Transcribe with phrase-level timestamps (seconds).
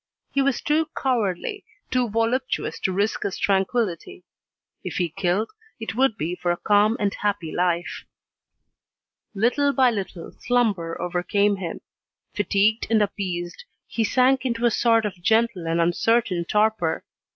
[0.33, 4.23] He was too cowardly, too voluptuous to risk his tranquillity.
[4.83, 8.03] If he killed, it would be for a calm and happy life.
[9.35, 11.81] Little by little slumber overcame him.
[12.33, 17.03] Fatigued and appeased, he sank into a sort of gentle and uncertain torpor.